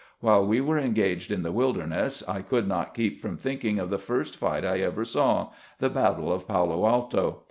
[0.19, 3.99] While we were engaged in the WUderness I could not keep from thinking of the
[3.99, 7.37] first fight I ever saw— the battle of Palo Alto.